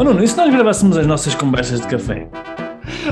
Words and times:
Oh 0.00 0.02
Nuno, 0.02 0.24
e 0.24 0.26
se 0.26 0.34
nós 0.34 0.50
gravássemos 0.50 0.96
as 0.96 1.06
nossas 1.06 1.34
conversas 1.34 1.82
de 1.82 1.86
café? 1.86 2.26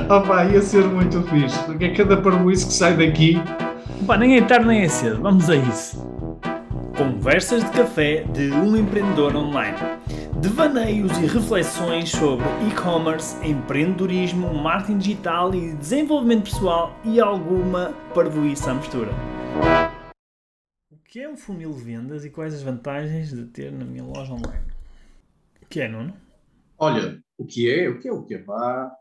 Opa, 0.09 0.47
ia 0.47 0.63
ser 0.63 0.87
muito 0.87 1.23
fixe, 1.25 1.63
porque 1.65 1.85
é 1.85 1.95
cada 1.95 2.17
parboice 2.17 2.67
que 2.67 2.73
sai 2.73 2.97
daqui. 2.97 3.35
Pá, 4.07 4.17
nem 4.17 4.39
é 4.39 4.41
tarde 4.41 4.67
nem 4.67 4.81
é 4.81 4.89
cedo, 4.89 5.21
vamos 5.21 5.51
a 5.51 5.57
isso. 5.57 6.03
Conversas 6.97 7.63
de 7.63 7.71
café 7.73 8.25
de 8.33 8.51
um 8.53 8.75
empreendedor 8.75 9.37
online. 9.37 9.77
Devaneios 10.41 11.13
e 11.19 11.27
reflexões 11.27 12.09
sobre 12.09 12.47
e-commerce, 12.67 13.37
empreendedorismo, 13.47 14.55
marketing 14.55 14.97
digital 14.97 15.55
e 15.55 15.75
desenvolvimento 15.75 16.45
pessoal 16.45 16.97
e 17.05 17.21
alguma 17.21 17.93
parvoíça 18.15 18.71
à 18.71 18.75
mistura. 18.75 19.11
O 20.91 20.97
que 21.05 21.21
é 21.21 21.29
um 21.29 21.37
funil 21.37 21.71
de 21.71 21.83
vendas 21.83 22.25
e 22.25 22.31
quais 22.31 22.55
as 22.55 22.63
vantagens 22.63 23.29
de 23.29 23.45
ter 23.45 23.71
na 23.71 23.85
minha 23.85 24.05
loja 24.05 24.33
online? 24.33 24.73
O 25.61 25.67
que 25.69 25.83
é, 25.83 25.87
Nuno? 25.87 26.15
Olha, 26.79 27.21
o 27.37 27.45
que 27.45 27.69
é? 27.69 27.89
O 27.89 27.99
que 27.99 28.09
é 28.09 28.13
o 28.13 28.25
que 28.25 28.35
é? 28.35 28.39
Pá. 28.39 28.93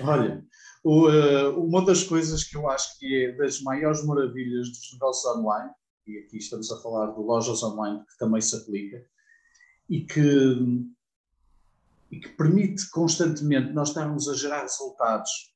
Olha, 0.00 0.42
o, 0.82 1.08
uh, 1.08 1.62
uma 1.62 1.84
das 1.84 2.02
coisas 2.02 2.44
que 2.44 2.56
eu 2.56 2.68
acho 2.70 2.98
que 2.98 3.24
é 3.24 3.32
das 3.32 3.60
maiores 3.60 4.04
maravilhas 4.04 4.68
dos 4.68 4.92
negócios 4.94 5.36
online, 5.36 5.70
e 6.06 6.18
aqui 6.18 6.38
estamos 6.38 6.70
a 6.72 6.80
falar 6.80 7.12
de 7.12 7.20
lojas 7.20 7.62
online 7.62 8.00
que 8.06 8.18
também 8.18 8.40
se 8.40 8.56
aplica, 8.56 9.04
e 9.88 10.00
que, 10.00 10.86
e 12.10 12.20
que 12.20 12.28
permite 12.30 12.88
constantemente 12.90 13.72
nós 13.72 13.88
estarmos 13.88 14.26
a 14.26 14.34
gerar 14.34 14.62
resultados, 14.62 15.52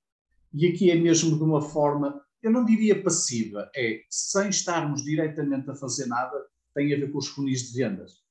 e 0.52 0.66
aqui 0.66 0.90
é 0.90 0.96
mesmo 0.96 1.36
de 1.36 1.42
uma 1.42 1.62
forma, 1.62 2.20
eu 2.42 2.50
não 2.50 2.64
diria 2.64 3.02
passiva, 3.02 3.70
é 3.74 4.02
sem 4.10 4.50
estarmos 4.50 5.02
diretamente 5.02 5.70
a 5.70 5.74
fazer 5.74 6.06
nada, 6.06 6.36
tem 6.74 6.92
a 6.92 6.98
ver 6.98 7.10
com 7.10 7.18
os 7.18 7.28
funis 7.28 7.70
de 7.70 7.78
vendas. 7.78 8.23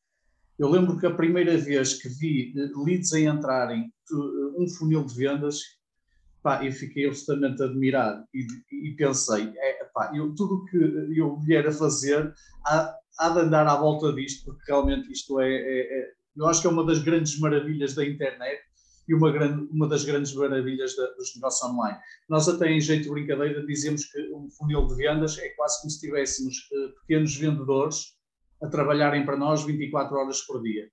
Eu 0.60 0.70
lembro 0.70 0.98
que 1.00 1.06
a 1.06 1.14
primeira 1.14 1.58
vez 1.58 1.96
que 1.96 2.08
vi 2.10 2.54
eh, 2.56 2.70
leads 2.86 3.12
a 3.14 3.20
entrarem 3.20 3.82
eh, 3.82 4.16
um 4.58 4.68
funil 4.68 5.04
de 5.04 5.16
vendas, 5.16 5.60
pá, 6.44 6.64
eu 6.64 6.72
fiquei 6.72 7.08
absolutamente 7.08 7.64
admirado 7.64 8.24
e, 8.34 8.46
e 8.90 8.96
pensei, 8.96 9.52
é, 9.56 9.86
pá, 9.94 10.12
eu, 10.14 10.36
tudo 10.36 10.66
que 10.66 10.78
eu 11.18 11.38
vier 11.40 11.66
a 11.68 11.72
fazer 11.72 12.32
há, 12.66 12.96
há, 13.18 13.30
de 13.30 13.40
andar 13.40 13.66
à 13.66 13.76
volta 13.78 14.14
disto, 14.14 14.46
porque 14.46 14.64
realmente 14.68 15.12
isto 15.12 15.40
é, 15.40 15.50
é, 15.50 16.02
é, 16.02 16.12
eu 16.36 16.46
acho 16.48 16.62
que 16.62 16.68
é 16.68 16.70
uma 16.70 16.86
das 16.86 17.00
grandes 17.00 17.40
maravilhas 17.40 17.96
da 17.96 18.06
internet 18.06 18.62
e 19.08 19.14
uma, 19.14 19.32
grande, 19.32 19.68
uma 19.72 19.88
das 19.88 20.06
grandes 20.06 20.34
maravilhas 20.36 20.96
da, 20.96 21.08
dos 21.14 21.34
negócios 21.36 21.70
online. 21.70 21.98
Nós 22.30 22.48
até 22.48 22.70
em 22.70 22.80
jeito 22.80 23.04
de 23.04 23.10
brincadeira 23.10 23.66
dizemos 23.66 24.06
que 24.06 24.22
um 24.34 24.50
funil 24.52 24.86
de 24.88 24.96
vendas 24.96 25.38
é 25.40 25.50
quase 25.50 25.82
como 25.82 25.92
se 25.92 26.00
tivéssemos 26.00 26.56
uh, 26.56 27.02
pequenos 27.02 27.36
vendedores 27.36 28.14
a 28.64 28.68
trabalharem 28.68 29.26
para 29.26 29.38
nós 29.38 29.64
24 29.64 30.16
horas 30.16 30.42
por 30.42 30.62
dia. 30.62 30.90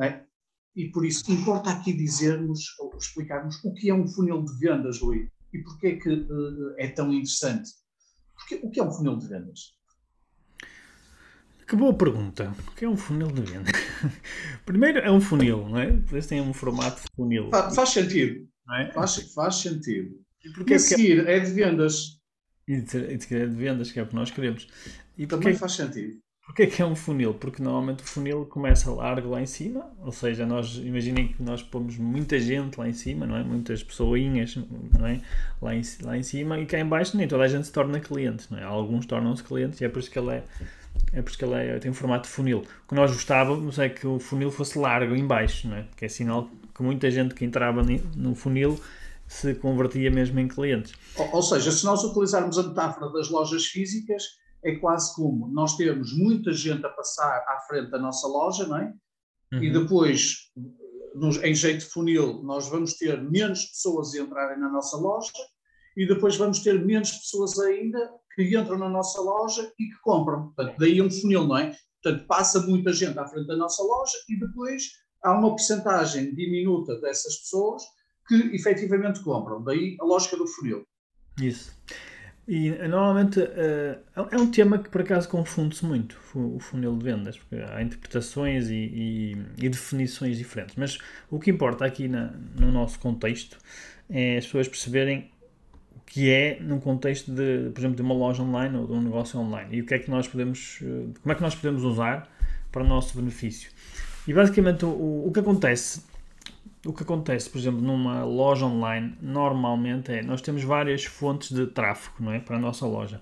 É? 0.00 0.22
E 0.74 0.88
por 0.88 1.04
isso 1.04 1.30
importa 1.30 1.70
aqui 1.70 1.92
dizermos, 1.92 2.60
ou 2.80 2.96
explicarmos 2.96 3.62
o 3.64 3.72
que 3.74 3.90
é 3.90 3.94
um 3.94 4.08
funil 4.08 4.42
de 4.42 4.58
vendas, 4.58 5.00
Rui, 5.00 5.28
e 5.52 5.58
porquê 5.62 5.86
é 5.88 5.96
que 5.96 6.08
uh, 6.08 6.74
é 6.78 6.88
tão 6.88 7.12
interessante. 7.12 7.70
Porque, 8.34 8.66
o 8.66 8.70
que 8.70 8.80
é 8.80 8.82
um 8.82 8.90
funil 8.90 9.16
de 9.16 9.28
vendas? 9.28 9.74
Que 11.68 11.76
boa 11.76 11.94
pergunta. 11.94 12.54
O 12.68 12.72
que 12.72 12.84
é 12.84 12.88
um 12.88 12.96
funil 12.96 13.28
de 13.28 13.42
vendas? 13.42 13.72
Primeiro 14.66 14.98
é 14.98 15.10
um 15.10 15.20
funil, 15.20 15.68
não 15.68 15.78
é? 15.78 15.92
Depois 15.92 16.26
tem 16.26 16.40
um 16.40 16.52
formato 16.52 17.02
de 17.02 17.08
funil. 17.14 17.50
Faz, 17.50 17.74
faz 17.74 17.88
sentido. 17.90 18.48
É? 18.72 18.90
Faz, 18.92 19.16
faz 19.32 19.56
sentido. 19.56 20.20
E, 20.44 20.70
e 20.70 20.74
a 20.74 20.78
seguir 20.78 21.26
é 21.28 21.38
de 21.38 21.52
vendas. 21.52 22.20
E 22.66 22.80
de, 22.80 22.96
é 22.96 23.16
de 23.16 23.54
vendas, 23.54 23.92
que 23.92 24.00
é 24.00 24.02
o 24.02 24.06
que 24.06 24.14
nós 24.14 24.30
queremos. 24.30 24.66
E 25.16 25.26
Também 25.26 25.54
faz 25.54 25.72
sentido. 25.72 26.23
Porquê 26.46 26.66
que 26.66 26.82
é 26.82 26.84
um 26.84 26.94
funil? 26.94 27.32
Porque 27.32 27.62
normalmente 27.62 28.02
o 28.02 28.06
funil 28.06 28.44
começa 28.44 28.90
largo 28.90 29.30
lá 29.30 29.40
em 29.40 29.46
cima, 29.46 29.90
ou 30.02 30.12
seja, 30.12 30.44
nós 30.44 30.76
imaginem 30.76 31.28
que 31.28 31.42
nós 31.42 31.62
pomos 31.62 31.96
muita 31.96 32.38
gente 32.38 32.78
lá 32.78 32.86
em 32.86 32.92
cima, 32.92 33.26
não 33.26 33.34
é? 33.36 33.42
Muitas 33.42 33.82
pessoinhas, 33.82 34.58
não 34.98 35.06
é? 35.06 35.22
Lá 35.60 35.74
em, 35.74 35.82
lá 36.02 36.18
em 36.18 36.22
cima 36.22 36.60
e 36.60 36.66
cá 36.66 36.78
em 36.78 36.84
baixo 36.84 37.16
nem 37.16 37.26
toda 37.26 37.44
a 37.44 37.48
gente 37.48 37.66
se 37.66 37.72
torna 37.72 37.98
cliente, 37.98 38.46
não 38.50 38.58
é? 38.58 38.62
Alguns 38.62 39.06
tornam-se 39.06 39.42
clientes 39.42 39.80
e 39.80 39.86
é 39.86 39.88
por 39.88 40.00
isso 40.00 40.10
que 40.10 40.18
ele 40.18 40.32
é, 40.32 40.44
é 41.14 41.22
por 41.22 41.30
isso 41.30 41.38
que 41.38 41.44
ele 41.46 41.54
é, 41.54 41.78
tem 41.78 41.90
um 41.90 41.94
formato 41.94 42.28
de 42.28 42.34
funil. 42.34 42.58
O 42.58 42.88
que 42.88 42.94
nós 42.94 43.10
gostávamos 43.10 43.78
é 43.78 43.88
que 43.88 44.06
o 44.06 44.18
funil 44.18 44.50
fosse 44.50 44.78
largo 44.78 45.14
em 45.16 45.26
baixo, 45.26 45.66
não 45.66 45.78
é? 45.78 45.82
Porque 45.84 46.04
é 46.04 46.08
sinal 46.08 46.50
que 46.74 46.82
muita 46.82 47.10
gente 47.10 47.34
que 47.34 47.44
entrava 47.46 47.82
no 48.14 48.34
funil 48.34 48.78
se 49.26 49.54
convertia 49.54 50.10
mesmo 50.10 50.38
em 50.38 50.46
clientes. 50.46 50.92
Ou, 51.16 51.36
ou 51.36 51.42
seja, 51.42 51.72
se 51.72 51.86
nós 51.86 52.04
utilizarmos 52.04 52.58
a 52.58 52.64
metáfora 52.64 53.10
das 53.10 53.30
lojas 53.30 53.64
físicas, 53.64 54.43
é 54.64 54.76
quase 54.76 55.14
como 55.14 55.48
nós 55.48 55.76
temos 55.76 56.12
muita 56.16 56.52
gente 56.52 56.84
a 56.86 56.88
passar 56.88 57.44
à 57.46 57.60
frente 57.68 57.90
da 57.90 57.98
nossa 57.98 58.26
loja, 58.26 58.66
não 58.66 58.78
é? 58.78 58.92
Uhum. 59.52 59.62
E 59.62 59.70
depois, 59.70 60.50
nos, 61.14 61.36
em 61.42 61.54
jeito 61.54 61.80
de 61.80 61.90
funil, 61.90 62.42
nós 62.42 62.68
vamos 62.68 62.94
ter 62.94 63.22
menos 63.22 63.66
pessoas 63.66 64.14
a 64.14 64.20
entrarem 64.20 64.58
na 64.58 64.70
nossa 64.70 64.96
loja 64.96 65.32
e 65.96 66.06
depois 66.06 66.36
vamos 66.36 66.60
ter 66.60 66.84
menos 66.84 67.12
pessoas 67.12 67.58
ainda 67.58 68.10
que 68.34 68.56
entram 68.56 68.78
na 68.78 68.88
nossa 68.88 69.20
loja 69.20 69.70
e 69.78 69.84
que 69.84 70.00
compram. 70.02 70.46
Portanto, 70.46 70.76
daí 70.78 71.00
um 71.00 71.10
funil, 71.10 71.46
não 71.46 71.58
é? 71.58 71.76
Portanto, 72.02 72.26
passa 72.26 72.60
muita 72.60 72.92
gente 72.92 73.18
à 73.18 73.26
frente 73.26 73.46
da 73.46 73.56
nossa 73.56 73.82
loja 73.82 74.16
e 74.28 74.38
depois 74.38 74.82
há 75.22 75.32
uma 75.38 75.50
porcentagem 75.50 76.34
diminuta 76.34 77.00
dessas 77.00 77.36
pessoas 77.36 77.82
que 78.26 78.34
efetivamente 78.54 79.22
compram. 79.22 79.62
Daí 79.62 79.96
a 80.00 80.04
lógica 80.04 80.36
do 80.36 80.46
funil. 80.46 80.84
Isso. 81.40 81.72
E 82.46 82.70
normalmente 82.70 83.40
uh, 83.40 84.28
é 84.30 84.36
um 84.36 84.50
tema 84.50 84.78
que 84.78 84.90
por 84.90 85.00
acaso 85.00 85.28
confunde-se 85.28 85.84
muito, 85.84 86.18
o 86.34 86.58
funil 86.60 86.96
de 86.96 87.04
vendas, 87.04 87.38
porque 87.38 87.56
há 87.56 87.80
interpretações 87.80 88.68
e, 88.68 88.74
e, 88.74 89.36
e 89.58 89.68
definições 89.68 90.36
diferentes. 90.36 90.76
Mas 90.76 90.98
o 91.30 91.38
que 91.38 91.50
importa 91.50 91.86
aqui 91.86 92.06
na, 92.06 92.34
no 92.58 92.70
nosso 92.70 92.98
contexto 92.98 93.56
é 94.10 94.36
as 94.36 94.44
pessoas 94.44 94.68
perceberem 94.68 95.30
o 95.96 96.00
que 96.04 96.30
é 96.30 96.58
num 96.60 96.78
contexto 96.78 97.32
de, 97.32 97.70
por 97.72 97.80
exemplo, 97.80 97.96
de 97.96 98.02
uma 98.02 98.14
loja 98.14 98.42
online 98.42 98.76
ou 98.76 98.86
de 98.86 98.92
um 98.92 99.00
negócio 99.00 99.40
online 99.40 99.78
e 99.78 99.80
o 99.80 99.86
que 99.86 99.94
é 99.94 99.98
que 99.98 100.10
nós 100.10 100.28
podemos, 100.28 100.80
eh, 100.82 101.06
como 101.22 101.32
é 101.32 101.34
que 101.34 101.42
nós 101.42 101.54
podemos 101.54 101.82
usar 101.82 102.30
para 102.70 102.82
o 102.82 102.86
nosso 102.86 103.16
benefício. 103.16 103.70
E 104.28 104.34
basicamente 104.34 104.84
o, 104.84 105.24
o 105.26 105.30
que 105.32 105.40
acontece 105.40 106.02
o 106.84 106.92
que 106.92 107.02
acontece, 107.02 107.48
por 107.48 107.58
exemplo, 107.58 107.80
numa 107.80 108.24
loja 108.24 108.66
online, 108.66 109.16
normalmente 109.20 110.12
é 110.12 110.22
nós 110.22 110.42
temos 110.42 110.62
várias 110.62 111.04
fontes 111.04 111.50
de 111.50 111.66
tráfego 111.66 112.16
não 112.20 112.32
é, 112.32 112.38
para 112.38 112.56
a 112.56 112.58
nossa 112.58 112.86
loja 112.86 113.20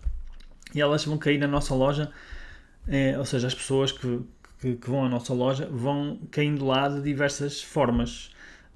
e 0.75 0.81
elas 0.81 1.05
vão 1.05 1.19
cair 1.19 1.39
na 1.39 1.47
nossa 1.47 1.75
loja, 1.75 2.11
é, 2.89 3.17
ou 3.19 3.25
seja, 3.25 3.47
as 3.47 3.55
pessoas 3.55 3.93
que, 3.93 4.21
que, 4.61 4.77
que, 4.77 4.91
vão 4.91 5.05
à 5.05 5.09
nossa 5.09 5.33
loja 5.33 5.69
vão 5.71 6.19
caindo 6.31 6.65
lá 6.65 6.89
de 6.89 7.01
diversas 7.03 7.63
formas. 7.63 8.31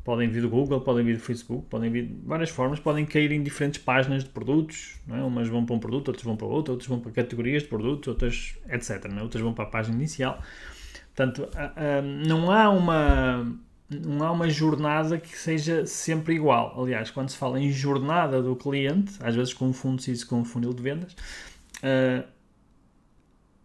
Podem 0.05 0.29
vir 0.29 0.43
do 0.43 0.49
Google, 0.49 0.81
podem 0.83 1.05
vir 1.05 1.17
do 1.17 1.23
Facebook, 1.23 1.67
podem 1.69 1.91
vir 1.91 2.07
de 2.07 2.15
várias 2.25 2.51
formas, 2.51 2.79
podem 2.79 3.05
cair 3.05 3.33
em 3.33 3.43
diferentes 3.43 3.83
páginas 3.83 4.23
de 4.23 4.31
produtos, 4.31 5.01
não 5.05 5.17
é? 5.17 5.23
umas 5.23 5.49
vão 5.49 5.67
para 5.67 5.75
um 5.75 5.81
produto, 5.81 6.09
outras 6.09 6.25
vão 6.25 6.37
para 6.37 6.47
outro, 6.47 6.75
outras 6.75 6.89
vão 6.89 7.01
para 7.01 7.11
categorias 7.11 7.65
de 7.65 7.69
produtos, 7.69 8.07
outras, 8.07 8.55
etc. 8.69 9.07
Não 9.11 9.19
é? 9.19 9.23
Outras 9.23 9.43
vão 9.43 9.53
para 9.53 9.65
a 9.65 9.69
página 9.69 9.97
inicial. 9.97 10.41
Portanto, 11.13 11.49
não 12.25 12.53
há 12.53 12.69
uma 12.71 13.53
não 13.89 14.27
há 14.27 14.33
uma 14.33 14.49
jornada 14.49 15.19
que 15.19 15.37
seja 15.37 15.87
sempre 15.87 16.35
igual. 16.35 16.81
Aliás, 16.81 17.11
quando 17.11 17.29
se 17.29 17.37
fala 17.37 17.61
em 17.61 17.71
jornada 17.71 18.43
do 18.43 18.57
cliente, 18.57 19.15
às 19.21 19.35
vezes 19.35 19.55
confunde-se 19.55 20.11
isso 20.11 20.27
com 20.27 20.41
um 20.41 20.45
funil 20.45 20.73
de 20.73 20.83
vendas, 20.83 21.13
uh, 21.83 22.27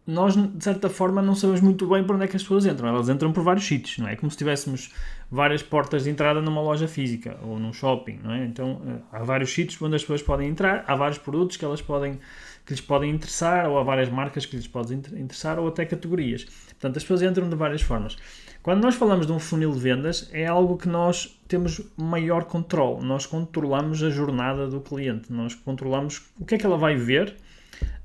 nós, 0.05 0.35
de 0.35 0.63
certa 0.63 0.89
forma, 0.89 1.21
não 1.21 1.35
sabemos 1.35 1.61
muito 1.61 1.87
bem 1.87 2.03
para 2.03 2.15
onde 2.15 2.25
é 2.25 2.27
que 2.27 2.35
as 2.35 2.41
pessoas 2.41 2.65
entram. 2.65 2.89
Elas 2.89 3.07
entram 3.07 3.31
por 3.31 3.43
vários 3.43 3.65
sítios, 3.65 3.97
não 3.99 4.07
é? 4.07 4.13
É 4.13 4.15
como 4.15 4.31
se 4.31 4.37
tivéssemos 4.37 4.93
várias 5.29 5.63
portas 5.63 6.03
de 6.03 6.09
entrada 6.09 6.41
numa 6.41 6.61
loja 6.61 6.87
física 6.87 7.39
ou 7.43 7.59
num 7.59 7.71
shopping, 7.71 8.19
não 8.23 8.33
é? 8.33 8.45
Então, 8.45 8.73
uh, 8.73 9.01
há 9.11 9.23
vários 9.23 9.51
sítios 9.51 9.81
onde 9.81 9.95
as 9.95 10.01
pessoas 10.01 10.21
podem 10.21 10.49
entrar, 10.49 10.83
há 10.87 10.95
vários 10.95 11.17
produtos 11.17 11.57
que 11.57 11.65
elas 11.65 11.81
podem 11.81 12.19
que 12.65 12.73
lhes 12.73 12.81
podem 12.81 13.09
interessar, 13.09 13.67
ou 13.67 13.79
há 13.79 13.83
várias 13.83 14.09
marcas 14.09 14.45
que 14.45 14.55
lhes 14.55 14.67
podem 14.67 15.01
interessar, 15.15 15.57
ou 15.57 15.67
até 15.67 15.83
categorias. 15.83 16.43
Portanto, 16.43 16.97
as 16.97 17.03
pessoas 17.03 17.23
entram 17.23 17.49
de 17.49 17.55
várias 17.55 17.81
formas. 17.81 18.17
Quando 18.63 18.83
nós 18.83 18.95
falamos 18.95 19.25
de 19.25 19.31
um 19.31 19.39
funil 19.39 19.71
de 19.71 19.79
vendas, 19.79 20.29
é 20.31 20.45
algo 20.45 20.77
que 20.77 20.87
nós 20.87 21.39
temos 21.47 21.81
maior 21.97 22.43
controle. 22.43 23.03
Nós 23.03 23.25
controlamos 23.25 24.03
a 24.03 24.09
jornada 24.09 24.67
do 24.67 24.79
cliente, 24.79 25.33
nós 25.33 25.55
controlamos 25.55 26.21
o 26.39 26.45
que 26.45 26.55
é 26.55 26.57
que 26.57 26.65
ela 26.65 26.77
vai 26.77 26.95
ver 26.95 27.35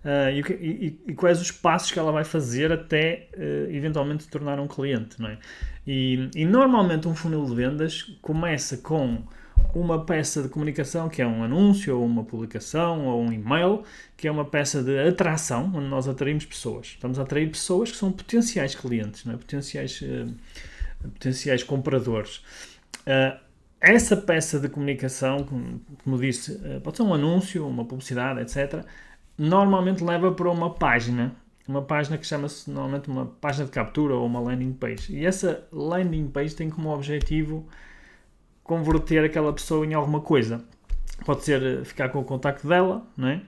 uh, 0.05 0.31
e, 0.33 0.41
e, 0.41 1.01
e, 1.09 1.15
quais 1.15 1.43
os 1.43 1.51
passos 1.51 1.93
que 1.93 1.99
ela 1.99 2.11
vai 2.11 2.25
fazer 2.25 2.73
até 2.73 3.29
uh, 3.37 3.71
eventualmente 3.71 4.23
se 4.23 4.31
tornar 4.31 4.59
um 4.59 4.67
cliente. 4.67 5.21
Não 5.21 5.29
é? 5.29 5.39
e, 5.87 6.31
e 6.35 6.45
normalmente 6.45 7.07
um 7.07 7.15
funil 7.15 7.45
de 7.45 7.55
vendas 7.55 8.03
começa 8.21 8.79
com 8.79 9.23
uma 9.81 10.05
peça 10.05 10.43
de 10.43 10.49
comunicação 10.49 11.09
que 11.09 11.21
é 11.21 11.27
um 11.27 11.45
anúncio, 11.45 11.99
ou 11.99 12.05
uma 12.05 12.25
publicação, 12.25 13.07
ou 13.07 13.23
um 13.23 13.33
e-mail, 13.33 13.83
que 14.17 14.27
é 14.27 14.31
uma 14.31 14.45
peça 14.45 14.83
de 14.83 14.99
atração, 14.99 15.71
onde 15.75 15.87
nós 15.87 16.09
atraímos 16.09 16.47
pessoas. 16.47 16.87
Estamos 16.87 17.19
a 17.19 17.23
atrair 17.23 17.51
pessoas 17.51 17.91
que 17.91 17.97
são 17.97 18.11
potenciais 18.11 18.75
clientes, 18.75 19.25
não 19.25 19.35
é? 19.35 19.37
potenciais, 19.37 20.01
uh, 20.01 20.33
potenciais 21.03 21.63
compradores. 21.63 22.39
Uh, 23.07 23.39
essa 23.81 24.17
peça 24.17 24.59
de 24.59 24.69
comunicação, 24.69 25.45
como, 25.45 25.81
como 26.03 26.19
disse, 26.19 26.53
uh, 26.53 26.81
pode 26.83 26.97
ser 26.97 27.03
um 27.03 27.13
anúncio, 27.13 27.67
uma 27.67 27.85
publicidade, 27.85 28.41
etc., 28.41 28.83
normalmente 29.37 30.03
leva 30.03 30.33
para 30.33 30.51
uma 30.51 30.73
página 30.75 31.37
uma 31.69 31.83
página 31.83 32.17
que 32.17 32.25
chama-se 32.25 32.71
normalmente 32.71 33.09
uma 33.09 33.27
página 33.27 33.65
de 33.65 33.73
captura 33.73 34.15
ou 34.15 34.25
uma 34.25 34.39
landing 34.39 34.73
page. 34.73 35.13
E 35.13 35.27
essa 35.27 35.67
landing 35.73 36.29
page 36.29 36.55
tem 36.55 36.71
como 36.71 36.91
objetivo 36.95 37.67
converter 38.67 39.25
aquela 39.25 39.53
pessoa 39.53 39.87
em 39.87 39.95
alguma 39.95 40.21
coisa. 40.21 40.65
Pode 41.25 41.45
ser 41.45 41.85
ficar 41.85 42.09
com 42.09 42.21
o 42.21 42.25
contacto 42.25 42.67
dela, 42.67 43.07
não 43.17 43.29
é? 43.29 43.41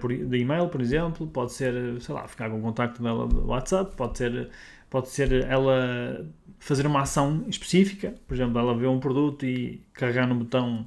por, 0.00 0.10
de 0.10 0.38
e-mail, 0.38 0.68
por 0.68 0.80
exemplo, 0.80 1.26
pode 1.26 1.52
ser, 1.52 2.00
sei 2.00 2.14
lá, 2.14 2.26
ficar 2.26 2.48
com 2.48 2.58
o 2.58 2.62
contacto 2.62 3.02
dela 3.02 3.26
do 3.26 3.48
WhatsApp, 3.48 3.94
pode 3.94 4.16
ser, 4.16 4.48
pode 4.88 5.08
ser 5.08 5.44
ela 5.44 6.26
fazer 6.58 6.86
uma 6.86 7.02
ação 7.02 7.44
específica, 7.46 8.14
por 8.26 8.34
exemplo, 8.34 8.58
ela 8.58 8.74
vê 8.74 8.86
um 8.86 8.98
produto 8.98 9.44
e 9.44 9.84
carregar 9.92 10.26
no 10.26 10.36
botão 10.36 10.86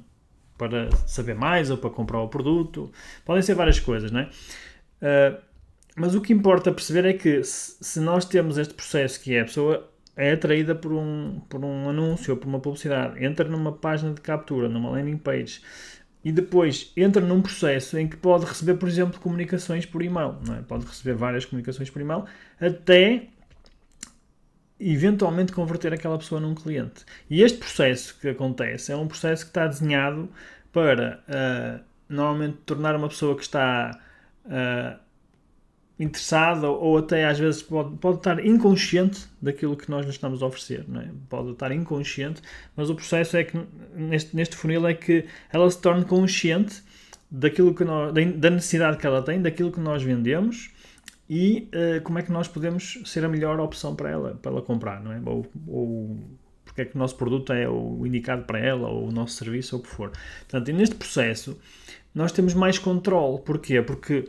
para 0.58 0.90
saber 1.06 1.34
mais 1.34 1.70
ou 1.70 1.78
para 1.78 1.90
comprar 1.90 2.20
o 2.20 2.28
produto, 2.28 2.90
podem 3.24 3.42
ser 3.42 3.54
várias 3.54 3.78
coisas, 3.78 4.10
não 4.10 4.20
é? 4.20 4.30
Uh, 5.00 5.40
mas 5.96 6.14
o 6.14 6.20
que 6.20 6.32
importa 6.32 6.72
perceber 6.72 7.04
é 7.04 7.12
que 7.12 7.42
se 7.44 8.00
nós 8.00 8.24
temos 8.24 8.58
este 8.58 8.74
processo 8.74 9.20
que 9.20 9.34
é 9.34 9.40
a 9.40 9.44
pessoa 9.44 9.88
é 10.16 10.32
atraída 10.32 10.74
por 10.74 10.92
um, 10.92 11.40
por 11.48 11.64
um 11.64 11.88
anúncio 11.88 12.34
ou 12.34 12.40
por 12.40 12.48
uma 12.48 12.60
publicidade, 12.60 13.24
entra 13.24 13.48
numa 13.48 13.72
página 13.72 14.12
de 14.12 14.20
captura, 14.20 14.68
numa 14.68 14.90
landing 14.90 15.16
page, 15.16 15.60
e 16.24 16.30
depois 16.30 16.92
entra 16.96 17.24
num 17.24 17.40
processo 17.40 17.98
em 17.98 18.06
que 18.06 18.16
pode 18.16 18.44
receber, 18.44 18.74
por 18.74 18.88
exemplo, 18.88 19.18
comunicações 19.20 19.86
por 19.86 20.02
e-mail. 20.02 20.36
É? 20.58 20.62
Pode 20.62 20.84
receber 20.84 21.14
várias 21.14 21.44
comunicações 21.44 21.88
por 21.88 22.02
e-mail 22.02 22.24
até 22.60 23.28
eventualmente 24.78 25.52
converter 25.52 25.92
aquela 25.92 26.18
pessoa 26.18 26.40
num 26.40 26.54
cliente. 26.54 27.04
E 27.28 27.42
este 27.42 27.58
processo 27.58 28.18
que 28.18 28.28
acontece 28.28 28.92
é 28.92 28.96
um 28.96 29.06
processo 29.06 29.44
que 29.44 29.50
está 29.50 29.66
desenhado 29.66 30.28
para 30.72 31.22
uh, 31.28 31.84
normalmente 32.08 32.58
tornar 32.64 32.96
uma 32.96 33.08
pessoa 33.08 33.36
que 33.36 33.42
está 33.42 33.98
uh, 34.46 34.98
interessada 36.00 36.66
ou 36.66 36.96
até 36.96 37.26
às 37.26 37.38
vezes 37.38 37.62
pode, 37.62 37.94
pode 37.98 38.16
estar 38.16 38.44
inconsciente 38.44 39.26
daquilo 39.40 39.76
que 39.76 39.90
nós 39.90 40.06
lhe 40.06 40.10
estamos 40.10 40.42
a 40.42 40.46
oferecer, 40.46 40.86
é? 40.96 41.08
pode 41.28 41.50
estar 41.50 41.70
inconsciente, 41.72 42.40
mas 42.74 42.88
o 42.88 42.94
processo 42.94 43.36
é 43.36 43.44
que 43.44 43.60
neste, 43.94 44.34
neste 44.34 44.56
funil 44.56 44.86
é 44.86 44.94
que 44.94 45.26
ela 45.52 45.70
se 45.70 45.78
torne 45.78 46.04
consciente 46.06 46.82
daquilo 47.30 47.74
que 47.74 47.84
nós, 47.84 48.14
da 48.14 48.50
necessidade 48.50 48.96
que 48.96 49.06
ela 49.06 49.22
tem, 49.22 49.42
daquilo 49.42 49.70
que 49.70 49.78
nós 49.78 50.02
vendemos 50.02 50.70
e 51.28 51.68
uh, 51.74 52.00
como 52.00 52.18
é 52.18 52.22
que 52.22 52.32
nós 52.32 52.48
podemos 52.48 53.02
ser 53.04 53.22
a 53.24 53.28
melhor 53.28 53.60
opção 53.60 53.94
para 53.94 54.08
ela, 54.08 54.34
para 54.40 54.50
ela 54.50 54.62
comprar, 54.62 55.00
não 55.04 55.12
é? 55.12 55.20
Ou, 55.24 55.46
ou 55.68 56.18
porque 56.64 56.82
é 56.82 56.84
que 56.84 56.96
o 56.96 56.98
nosso 56.98 57.16
produto 57.16 57.52
é 57.52 57.68
o 57.68 58.06
indicado 58.06 58.44
para 58.44 58.58
ela, 58.58 58.88
ou 58.88 59.08
o 59.08 59.12
nosso 59.12 59.34
serviço, 59.34 59.76
ou 59.76 59.80
o 59.80 59.84
que 59.84 59.90
for. 59.90 60.10
Portanto, 60.48 60.72
neste 60.72 60.94
processo, 60.94 61.58
nós 62.14 62.32
temos 62.32 62.54
mais 62.54 62.78
controle. 62.78 63.40
Porquê? 63.42 63.82
Porque 63.82 64.28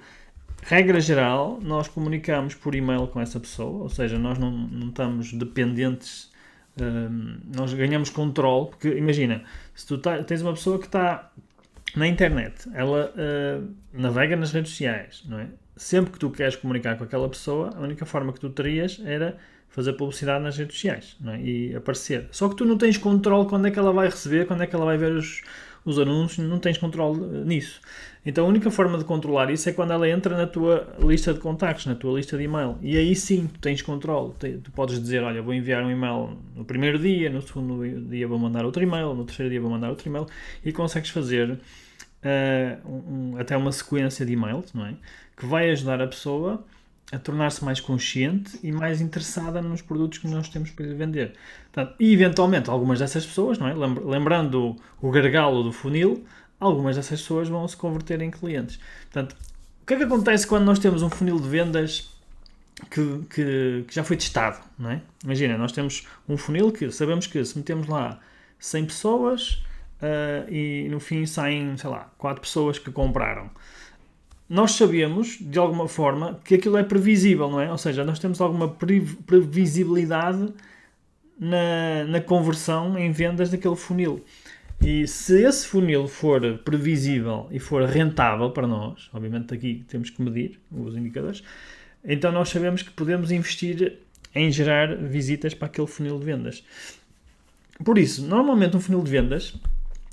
regra 0.62 1.00
geral, 1.00 1.60
nós 1.62 1.88
comunicamos 1.88 2.56
por 2.56 2.76
e-mail 2.76 3.08
com 3.08 3.20
essa 3.20 3.40
pessoa, 3.40 3.84
ou 3.84 3.90
seja, 3.90 4.18
nós 4.18 4.38
não, 4.38 4.52
não 4.52 4.90
estamos 4.90 5.34
dependentes, 5.34 6.32
um, 6.80 7.38
nós 7.56 7.74
ganhamos 7.74 8.10
controle, 8.10 8.70
porque 8.70 8.90
imagina, 8.90 9.44
se 9.76 9.86
tu 9.86 9.98
tá, 9.98 10.24
tens 10.24 10.42
uma 10.42 10.54
pessoa 10.54 10.80
que 10.80 10.86
está 10.86 11.32
na 11.96 12.08
internet, 12.08 12.70
ela 12.74 13.12
uh, 13.12 13.76
navega 13.94 14.36
nas 14.36 14.52
redes 14.52 14.72
sociais, 14.72 15.24
não 15.28 15.40
é? 15.40 15.48
Sempre 15.76 16.12
que 16.14 16.20
tu 16.20 16.30
queres 16.30 16.56
comunicar 16.56 16.98
com 16.98 17.04
aquela 17.04 17.28
pessoa, 17.28 17.72
a 17.76 17.80
única 17.82 18.06
forma 18.06 18.32
que 18.32 18.40
tu 18.40 18.50
terias 18.50 19.02
era 19.04 19.38
fazer 19.68 19.94
publicidade 19.94 20.44
nas 20.44 20.58
redes 20.58 20.76
sociais 20.76 21.18
é? 21.26 21.42
e 21.42 21.76
aparecer. 21.76 22.28
Só 22.32 22.50
que 22.50 22.56
tu 22.56 22.66
não 22.66 22.78
tens 22.78 22.98
controle 22.98 23.48
quando 23.48 23.68
é 23.68 23.72
que 23.72 23.80
ela 23.80 23.92
vai 23.92 24.08
receber, 24.08 24.46
quando 24.46 24.62
é 24.62 24.68
que 24.68 24.76
ela 24.76 24.86
vai 24.86 24.98
ver 24.98 25.14
os, 25.14 25.42
os 25.84 25.98
anúncios, 25.98 26.48
não 26.48 26.60
tens 26.60 26.78
controle 26.78 27.24
eh, 27.24 27.44
nisso. 27.46 27.82
Então 28.26 28.46
a 28.46 28.48
única 28.48 28.70
forma 28.70 28.98
de 28.98 29.04
controlar 29.04 29.50
isso 29.50 29.68
é 29.68 29.74
quando 29.74 29.92
ela 29.92 30.08
entra 30.08 30.38
na 30.38 30.46
tua 30.46 30.96
lista 31.00 31.34
de 31.34 31.40
contactos, 31.40 31.88
na 31.88 31.96
tua 31.96 32.18
lista 32.18 32.38
de 32.38 32.44
e-mail. 32.44 32.78
E 32.82 32.96
aí 32.98 33.16
sim 33.16 33.48
tu 33.48 33.60
tens 33.60 33.82
controle. 33.82 34.34
Tu 34.40 34.72
podes 34.72 35.02
dizer, 35.02 35.24
olha, 35.24 35.42
vou 35.42 35.54
enviar 35.54 35.84
um 35.84 35.90
e-mail 35.90 36.38
no 36.56 36.64
primeiro 36.64 37.00
dia, 37.00 37.30
no 37.30 37.42
segundo 37.42 37.84
dia 38.10 38.28
vou 38.28 38.38
mandar 38.38 38.64
outro 38.64 38.84
e-mail, 38.84 39.14
no 39.16 39.26
terceiro 39.26 39.50
dia 39.50 39.60
vou 39.60 39.72
mandar 39.72 39.90
outro 39.90 40.08
e-mail 40.08 40.28
e 40.64 40.72
consegues 40.72 41.10
fazer 41.10 41.50
uh, 41.52 42.88
um, 42.88 43.38
até 43.40 43.58
uma 43.58 43.72
sequência 43.72 44.26
de 44.26 44.34
e-mails, 44.34 44.72
não 44.74 44.86
é? 44.86 44.94
Que 45.36 45.46
vai 45.48 45.72
ajudar 45.72 46.00
a 46.02 46.08
pessoa 46.08 46.64
a 47.12 47.20
tornar-se 47.20 47.64
mais 47.64 47.80
consciente 47.80 48.58
e 48.64 48.72
mais 48.72 49.02
interessada 49.02 49.62
nos 49.62 49.82
produtos 49.82 50.18
que 50.20 50.28
nós 50.28 50.48
temos 50.48 50.72
para 50.72 50.86
lhe 50.86 50.94
vender. 50.94 51.34
Portanto, 51.72 51.96
e 52.00 52.14
eventualmente 52.14 52.70
algumas 52.70 53.00
dessas 53.00 53.26
pessoas, 53.26 53.58
não 53.58 53.68
é? 53.68 53.74
lembrando 53.74 54.78
o, 55.02 55.12
gargalo 55.12 55.62
do 55.62 55.74
funil, 55.74 56.26
algumas 56.60 56.96
dessas 56.96 57.20
pessoas 57.20 57.50
vão 57.50 57.68
se 57.68 57.76
converter 57.76 58.22
em 58.22 58.32
clientes. 58.32 58.80
Portanto, 59.12 59.36
o 59.82 59.86
que 59.86 59.94
é 59.94 59.98
que 59.98 60.04
acontece 60.04 60.48
quando 60.48 60.64
nós 60.64 60.80
temos 60.80 61.02
um 61.02 61.10
funil 61.10 61.38
de 61.38 61.50
vendas 61.50 62.10
que, 62.90 63.24
que, 63.30 63.84
que 63.88 63.94
já 63.94 64.04
foi 64.04 64.16
testado? 64.16 64.60
Não 64.80 64.92
é? 64.92 65.02
Imagina, 65.24 65.58
nós 65.58 65.74
temos 65.74 66.08
um 66.30 66.38
funil 66.38 66.72
que 66.72 66.90
sabemos 66.92 67.28
que 67.28 67.44
se 67.44 67.58
metemos 67.58 67.88
lá 67.88 68.20
100 68.58 68.86
pessoas 68.86 69.64
uh, 70.02 70.50
e 70.50 70.88
no 70.90 71.00
fim 71.02 71.26
saem, 71.26 71.76
sei 71.76 71.90
lá, 71.90 72.10
4 72.18 72.42
pessoas 72.42 72.80
que 72.80 72.90
compraram 72.90 73.50
nós 74.52 74.74
sabemos, 74.74 75.38
de 75.40 75.58
alguma 75.58 75.88
forma, 75.88 76.42
que 76.44 76.56
aquilo 76.56 76.76
é 76.76 76.84
previsível, 76.84 77.50
não 77.50 77.62
é? 77.62 77.72
Ou 77.72 77.78
seja, 77.78 78.04
nós 78.04 78.20
temos 78.20 78.42
alguma 78.42 78.68
previsibilidade 79.26 80.54
na, 81.40 82.04
na 82.06 82.20
conversão 82.20 83.00
em 83.00 83.14
vendas 83.14 83.50
daquele 83.50 83.78
funil. 83.78 84.26
E 84.82 85.08
se 85.08 85.42
esse 85.42 85.66
funil 85.66 86.06
for 86.06 86.58
previsível 86.66 87.48
e 87.50 87.60
for 87.60 87.84
rentável 87.86 88.52
para 88.52 88.68
nós, 88.68 89.10
obviamente 89.14 89.54
aqui 89.54 89.86
temos 89.88 90.10
que 90.10 90.22
medir 90.22 90.60
os 90.70 90.98
indicadores, 90.98 91.42
então 92.04 92.30
nós 92.30 92.50
sabemos 92.50 92.82
que 92.82 92.92
podemos 92.92 93.32
investir 93.32 94.00
em 94.36 94.52
gerar 94.52 94.98
visitas 94.98 95.54
para 95.54 95.68
aquele 95.68 95.88
funil 95.88 96.20
de 96.20 96.26
vendas. 96.26 96.62
Por 97.86 97.98
isso, 97.98 98.22
normalmente 98.28 98.76
um 98.76 98.82
funil 98.82 99.02
de 99.02 99.12
vendas 99.12 99.54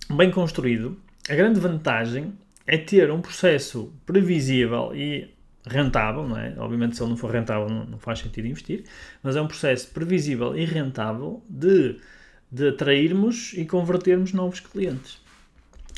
bem 0.08 0.30
construído, 0.30 0.96
a 1.28 1.34
grande 1.34 1.58
vantagem 1.58 2.34
é 2.68 2.76
ter 2.76 3.10
um 3.10 3.22
processo 3.22 3.92
previsível 4.04 4.94
e 4.94 5.34
rentável, 5.66 6.28
não 6.28 6.36
é? 6.36 6.54
Obviamente, 6.58 6.96
se 6.96 7.02
ele 7.02 7.10
não 7.10 7.16
for 7.16 7.30
rentável, 7.30 7.68
não, 7.68 7.86
não, 7.86 7.98
faz 7.98 8.18
sentido 8.18 8.46
investir, 8.46 8.84
mas 9.22 9.36
é 9.36 9.42
um 9.42 9.48
processo 9.48 9.90
previsível 9.90 10.56
e 10.56 10.64
rentável 10.66 11.42
de, 11.48 11.98
de 12.52 12.68
atrairmos 12.68 13.54
e 13.54 13.64
convertermos 13.64 14.34
novos 14.34 14.60
clientes. 14.60 15.18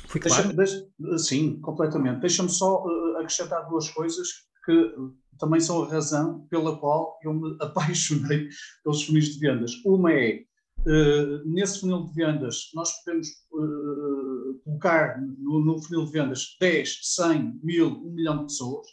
Foi 0.06 0.20
claro? 0.20 0.52
Deixa, 0.54 0.86
deixa, 0.98 1.18
sim, 1.18 1.60
completamente. 1.60 2.20
Deixa-me 2.20 2.48
só 2.48 2.84
uh, 2.84 3.16
acrescentar 3.18 3.68
duas 3.68 3.88
coisas 3.90 4.28
que 4.64 4.94
também 5.38 5.60
são 5.60 5.82
a 5.82 5.88
razão 5.88 6.46
pela 6.50 6.76
qual 6.78 7.18
eu 7.22 7.34
me 7.34 7.56
apaixonei 7.60 8.48
pelos 8.84 9.04
funis 9.04 9.34
de 9.34 9.40
vendas. 9.40 9.72
Uma 9.84 10.12
é, 10.12 10.40
uh, 10.86 11.48
nesse 11.48 11.80
funil 11.80 12.06
de 12.06 12.14
vendas, 12.14 12.70
nós 12.74 12.92
podemos 13.02 13.28
uh, 13.52 14.60
colocar 14.64 15.20
no, 15.20 15.64
no 15.64 15.82
funil 15.82 16.04
de 16.04 16.12
vendas 16.12 16.56
10, 16.60 17.00
100, 17.02 17.60
1000, 17.62 17.88
1 17.88 18.10
milhão 18.12 18.38
de 18.38 18.44
pessoas, 18.44 18.86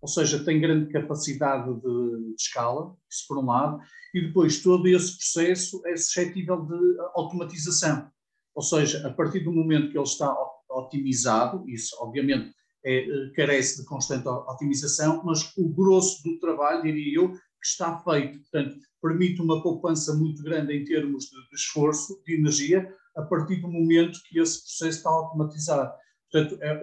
ou 0.00 0.08
seja, 0.08 0.44
tem 0.44 0.60
grande 0.60 0.92
capacidade 0.92 1.72
de, 1.74 1.80
de 1.80 2.34
escala, 2.38 2.94
isso 3.10 3.24
por 3.26 3.38
um 3.38 3.46
lado, 3.46 3.80
e 4.14 4.20
depois 4.20 4.62
todo 4.62 4.86
esse 4.86 5.16
processo 5.16 5.82
é 5.86 5.96
suscetível 5.96 6.64
de 6.64 6.98
automatização. 7.14 8.10
Ou 8.54 8.62
seja, 8.62 9.06
a 9.06 9.12
partir 9.12 9.40
do 9.40 9.52
momento 9.52 9.90
que 9.90 9.98
ele 9.98 10.04
está 10.04 10.34
otimizado, 10.70 11.68
isso 11.68 11.96
obviamente 12.00 12.54
é, 12.84 13.00
eh, 13.00 13.30
carece 13.34 13.82
de 13.82 13.84
constante 13.88 14.28
otimização, 14.28 15.22
mas 15.24 15.52
o 15.56 15.68
grosso 15.68 16.22
do 16.22 16.38
trabalho, 16.38 16.82
diria 16.82 17.20
eu, 17.20 17.34
que 17.60 17.66
está 17.66 17.98
feito. 17.98 18.40
Portanto, 18.40 18.78
permite 19.00 19.40
uma 19.40 19.62
poupança 19.62 20.14
muito 20.14 20.42
grande 20.42 20.74
em 20.74 20.84
termos 20.84 21.24
de, 21.24 21.48
de 21.48 21.56
esforço, 21.56 22.22
de 22.24 22.34
energia, 22.34 22.92
a 23.16 23.22
partir 23.22 23.56
do 23.60 23.68
momento 23.68 24.20
que 24.28 24.38
esse 24.38 24.62
processo 24.62 24.98
está 24.98 25.10
automatizado. 25.10 25.92
Portanto, 26.30 26.58
é, 26.60 26.82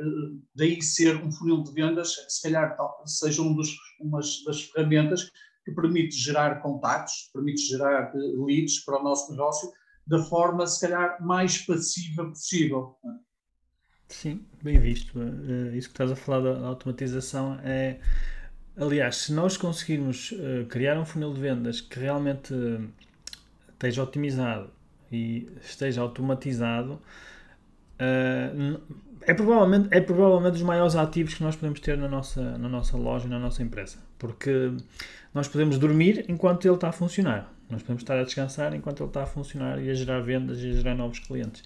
daí 0.56 0.82
ser 0.82 1.18
um 1.18 1.32
funil 1.32 1.64
de 1.64 1.72
vendas, 1.74 2.16
se 2.28 2.42
calhar 2.42 2.76
seja 3.06 3.42
um 3.42 3.54
dos, 3.54 3.76
uma 4.00 4.20
das 4.20 4.64
ferramentas 4.64 5.30
que 5.66 5.72
permite 5.72 6.16
gerar 6.16 6.62
contactos, 6.62 7.30
permite 7.34 7.62
gerar 7.62 8.14
eh, 8.16 8.20
leads 8.46 8.84
para 8.84 9.00
o 9.00 9.04
nosso 9.04 9.32
negócio 9.32 9.72
da 10.06 10.22
forma, 10.24 10.68
se 10.68 10.82
calhar, 10.82 11.18
mais 11.22 11.60
passiva 11.60 12.26
possível. 12.26 12.98
Sim, 14.10 14.46
bem 14.62 14.80
visto. 14.80 15.18
Uh, 15.18 15.74
isso 15.76 15.88
que 15.88 15.94
estás 15.94 16.12
a 16.12 16.16
falar 16.16 16.42
da 16.42 16.68
automatização 16.68 17.60
é. 17.64 18.00
Aliás, 18.76 19.18
se 19.18 19.34
nós 19.34 19.56
conseguirmos 19.56 20.32
uh, 20.32 20.66
criar 20.68 20.98
um 20.98 21.06
funil 21.06 21.34
de 21.34 21.40
vendas 21.40 21.80
que 21.80 22.00
realmente 22.00 22.54
esteja 23.70 24.04
otimizado 24.04 24.70
e 25.12 25.48
esteja 25.62 26.02
automatizado, 26.02 26.94
uh, 28.00 28.82
é, 29.26 29.34
provavelmente, 29.34 29.90
é 29.92 30.02
provavelmente 30.02 30.54
dos 30.54 30.64
maiores 30.64 30.96
ativos 30.96 31.36
que 31.36 31.44
nós 31.44 31.56
podemos 31.56 31.80
ter 31.80 31.98
na 31.98 32.08
nossa, 32.08 32.58
na 32.58 32.68
nossa 32.68 32.98
loja, 32.98 33.28
na 33.28 33.40
nossa 33.40 33.62
empresa. 33.62 33.98
Porque 34.18 34.72
nós 35.34 35.48
podemos 35.48 35.78
dormir 35.78 36.26
enquanto 36.28 36.66
ele 36.66 36.76
está 36.76 36.90
a 36.90 36.92
funcionar. 36.92 37.54
Nós 37.70 37.82
podemos 37.82 38.04
estar 38.04 38.18
a 38.18 38.24
descansar 38.24 38.74
enquanto 38.74 39.02
ele 39.02 39.10
está 39.10 39.24
a 39.24 39.26
funcionar 39.26 39.82
e 39.82 39.90
a 39.90 39.94
gerar 39.94 40.20
vendas 40.22 40.60
e 40.60 40.70
a 40.70 40.74
gerar 40.74 40.96
novos 40.96 41.20
clientes. 41.20 41.64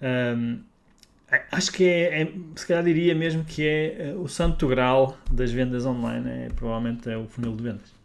Um, 0.00 0.60
acho 1.50 1.72
que 1.72 1.84
é, 1.84 2.22
é, 2.22 2.32
se 2.54 2.66
calhar 2.66 2.84
diria 2.84 3.14
mesmo 3.14 3.44
que 3.44 3.66
é 3.66 4.14
o 4.16 4.28
santo 4.28 4.66
grau 4.68 5.16
das 5.30 5.50
vendas 5.50 5.86
online, 5.86 6.28
é, 6.28 6.48
provavelmente 6.54 7.08
é 7.08 7.16
o 7.16 7.26
funil 7.26 7.54
de 7.56 7.62
vendas. 7.62 8.03